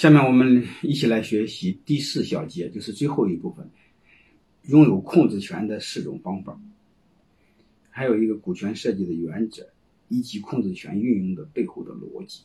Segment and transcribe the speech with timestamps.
[0.00, 3.68] 下面我们一起来学习第四小节，就是最后一部分，
[4.62, 6.58] 拥有控制权的四种方法，
[7.90, 9.68] 还有一个股权设计的原则，
[10.08, 12.44] 以及控制权运用的背后的逻辑。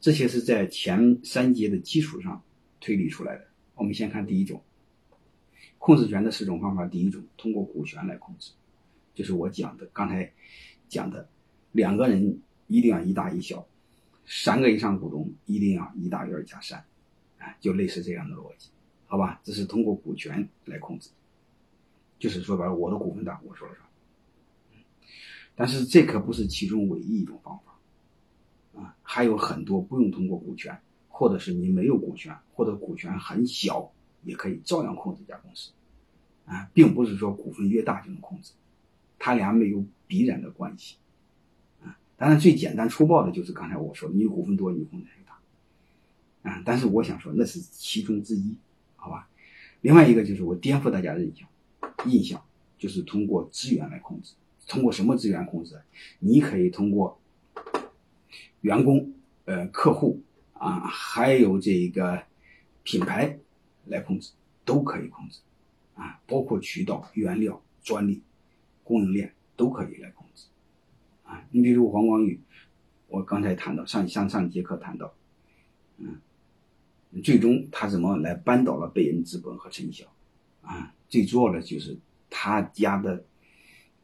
[0.00, 2.42] 这些是在前三节的基础上
[2.80, 3.46] 推理出来的。
[3.74, 4.62] 我们先看第一种，
[5.76, 6.86] 控制权的四种方法。
[6.86, 8.52] 第一种，通过股权来控制，
[9.14, 10.32] 就是我讲的刚才
[10.88, 11.28] 讲的，
[11.70, 13.68] 两个人一定要一大一小。
[14.30, 16.84] 三个以上股东一定要一大于二加三，
[17.38, 18.68] 啊，就类似这样的逻辑，
[19.06, 19.40] 好吧？
[19.42, 21.08] 这是通过股权来控制，
[22.18, 23.88] 就是说白了，我的股份大，我说了算。
[25.56, 33.90] 但是这可不是其中唯一一种方法，啊，还有很多不用通过股权，或者是你没有股权，或者股权很小，
[34.24, 35.72] 也可以照样控制一家公司，
[36.44, 38.52] 啊，并不是说股份越大就能控制，
[39.18, 40.98] 他俩没有必然的关系。
[42.18, 46.60] 当然，最简单粗暴的就是刚才我说，你股份多，你风险就大，啊！
[46.66, 48.56] 但是我想说，那是其中之一，
[48.96, 49.28] 好吧？
[49.82, 51.48] 另外一个就是我颠覆大家的印象，
[52.06, 52.44] 印象
[52.76, 54.34] 就是通过资源来控制，
[54.66, 55.80] 通过什么资源控制？
[56.18, 57.20] 你可以通过
[58.62, 59.12] 员工、
[59.44, 60.20] 呃客户
[60.54, 62.24] 啊，还有这个
[62.82, 63.38] 品牌
[63.86, 64.32] 来控制，
[64.64, 65.38] 都可以控制，
[65.94, 68.22] 啊，包括渠道、原料、专利、
[68.82, 70.17] 供应链都可以来控。
[71.50, 72.40] 你比如黄光裕，
[73.06, 75.12] 我刚才谈到上上上一节课谈到，
[75.96, 76.20] 嗯，
[77.22, 80.04] 最终他怎么来扳倒了贝恩资本和陈晓，
[80.60, 81.96] 啊，最主要的就是
[82.28, 83.24] 他家的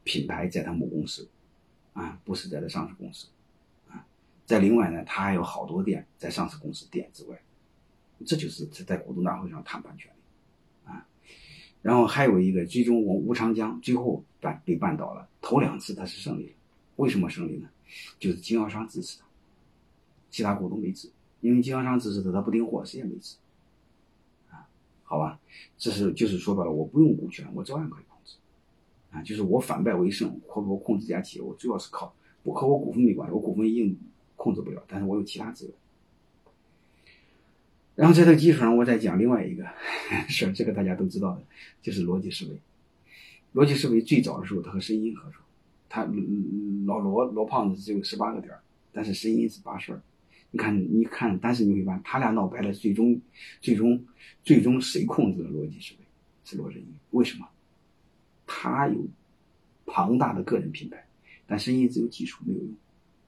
[0.03, 1.29] 品牌在他母公司，
[1.93, 3.27] 啊，不是在他上市公司，
[3.89, 4.05] 啊，
[4.45, 7.39] 在另外呢，他还有好多店在上市公司店之外，
[8.25, 11.05] 这就是他在股东大会上谈判权利，啊，
[11.83, 16.53] 然后还有一个，最终我吴长江最后办被绊倒了，头两次他是胜利了。
[16.97, 17.69] 为什么胜利呢？
[18.19, 19.25] 就是经销商支持他，
[20.29, 23.35] 其他股东没支，因为经销商支持他，他不订货，谁也没支。
[24.49, 24.67] 啊，
[25.03, 25.39] 好吧，
[25.77, 28.35] 这是就是说白了，我不用股权，我照样可以控制。
[29.11, 32.13] 啊，就是我反败为胜，或者我控制这家企业，我主要是靠
[32.43, 33.97] 不和我股份没关系，我股份一定
[34.35, 35.73] 控制不了，但是我有其他资源。
[37.95, 39.63] 然后在这个基础上，我再讲另外一个
[40.27, 41.43] 事儿，这个大家都知道的，
[41.81, 42.59] 就是逻辑思维。
[43.53, 45.39] 逻辑思维最早的时候，他和声音合作。
[45.89, 46.03] 他
[46.85, 48.53] 老罗罗胖子只有十八个点
[48.91, 50.01] 但是声音是八十二。
[50.51, 53.19] 你看，你看，但是你会发现，他俩闹掰了，最终，
[53.59, 54.01] 最终，
[54.43, 56.05] 最终谁控制了逻辑思维？
[56.45, 56.85] 是罗振宇。
[57.11, 57.45] 为什么？
[58.47, 58.95] 他有
[59.85, 61.05] 庞大的个人品牌，
[61.45, 62.69] 但声音只有技术没有用。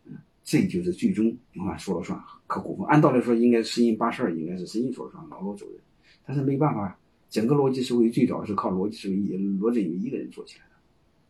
[0.05, 2.87] 嗯，这就是最终你看说了算，可股份。
[2.87, 5.79] 按道理说，应该声音八十二，应该是声音说了算，老罗走人。
[6.25, 6.97] 但是没办法，
[7.29, 10.71] 整个逻辑思维最早是靠逻辑思维一罗振宇一个人做起来的。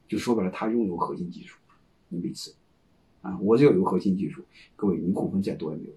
[0.07, 1.57] 就说白了，他拥有核心技术，
[2.07, 2.53] 你没吃，
[3.21, 4.45] 啊，我只要有核心技术，
[4.77, 5.93] 各位，你股份再多也没有。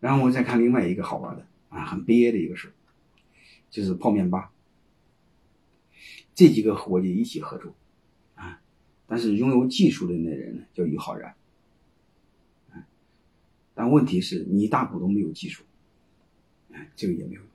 [0.00, 2.74] 然后我再看另外一个好玩的啊，很悲哀的一个事
[3.70, 4.52] 就是泡面吧，
[6.34, 7.74] 这几个伙计一起合作，
[8.34, 8.60] 啊，
[9.06, 11.34] 但是拥有技术的那人呢叫于浩然，
[12.70, 12.86] 啊，
[13.74, 15.64] 但问题是你大股东没有技术，
[16.72, 17.50] 啊，这个也没有用，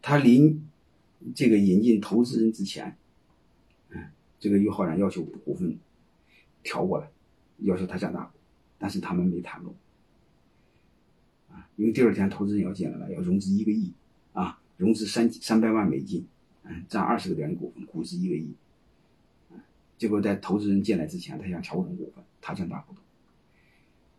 [0.00, 0.67] 他临。
[1.34, 2.96] 这个引进投资人之前，
[3.90, 5.76] 嗯，这个于浩然要求股份
[6.62, 7.10] 调过来，
[7.58, 8.38] 要求他占大股，
[8.78, 9.74] 但是他们没谈拢，
[11.50, 13.92] 啊，因为第二天投资人要进来了，要融资一个亿，
[14.32, 16.24] 啊，融资三三百万美金，
[16.62, 18.54] 嗯，占二十个点的股份，估值一个亿，
[19.50, 19.58] 嗯，
[19.98, 23.02] 结果在投资人进来之前，他想调整股份，他占大股东，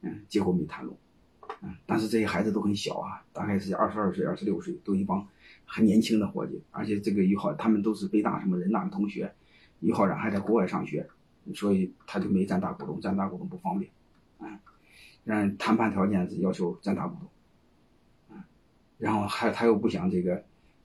[0.02, 0.98] 嗯，结果没谈拢，
[1.62, 5.26] 嗯，但是这些孩子都很小啊，大概是二十二岁、二十六岁，都一帮。
[5.72, 9.32] 很年轻的伙计，而且这个于浩他们都是北大什么人大的同学，
[9.82, 11.08] 于浩然还在国外上学，
[11.54, 13.92] 所以他就没占大股东，占大股东不方便，
[14.40, 14.60] 啊，
[15.24, 18.44] 让谈判条件是要求占大股东，啊，
[18.98, 20.44] 然后还他又不想这个，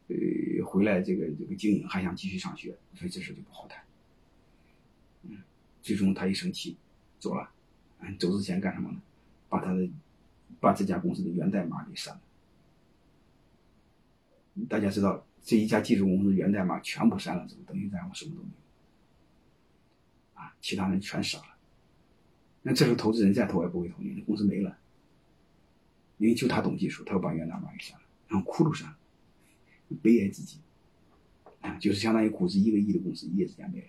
[0.09, 3.83] 呃，回来这个这个经营，还想继续上学，所以这事就不好谈，
[5.23, 5.39] 嗯，
[5.81, 6.77] 最终他一生气
[7.19, 7.49] 走了，
[8.00, 9.00] 嗯，走之前干什么呢？
[9.49, 9.89] 把他的
[10.61, 12.20] 把这家公司的源代码给删了。
[14.69, 21.56] 大家知道，这一家技术公司源代码全部删了之后，等于咱们什么都没有，啊，其他人全傻了。
[22.62, 24.79] 那这时候投资人再投也不会投，你公司没了，
[26.19, 28.97] 因为就他懂技术，他又把源代码给删了，然后窟窿删了，
[30.01, 30.59] 悲哀至极，
[31.61, 33.87] 啊，就是相当于估值一个亿的公司一夜之间没了。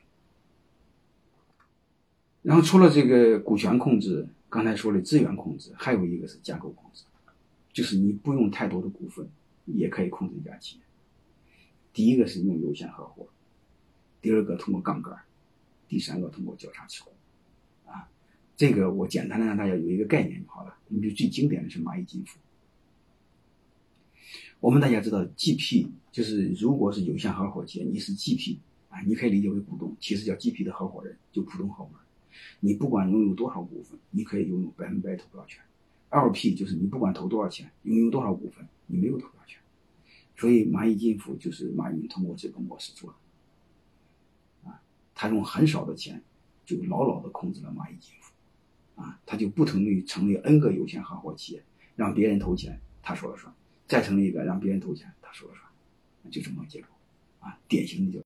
[2.41, 7.03] 然后除了这个股权控制，刚才说的资源控制，还有一个是架构控制，
[7.71, 9.29] 就是你不用太多的股份。
[9.65, 10.83] 也可以控制一家企业。
[11.93, 13.27] 第一个是用有限合伙，
[14.21, 15.17] 第二个通过杠杆，
[15.87, 17.11] 第三个通过交叉持股，
[17.85, 18.09] 啊，
[18.57, 20.77] 这个我简单的让大家有一个概念就好了。
[20.87, 22.39] 你比如最经典的是蚂蚁金服。
[24.59, 28.57] 我们大家知道，GP 就是如果是有限合伙企业，你是 GP
[28.89, 32.01] 啊，你可以理解为股东，其实叫 GP 的合伙人，就普通合伙人。
[32.59, 35.61] 你不管拥有多少股份，你可以拥有百分百投票权。
[36.09, 39.59] LP 就是你不管投多少钱，拥有多少股份，你没有投票权。
[40.37, 43.15] 所以蚂蚁金服就是马云通过这个模式做
[44.63, 44.81] 的，啊，
[45.13, 46.21] 他用很少的钱
[46.65, 48.33] 就牢牢的控制了蚂蚁金服，
[49.01, 51.63] 啊，他就不同于成立 N 个有限合伙企业，
[51.95, 53.53] 让别人投钱他说了算，
[53.87, 56.87] 再成立一个让别人投钱他说了算，就这么个结构，
[57.39, 58.23] 啊，典型的就。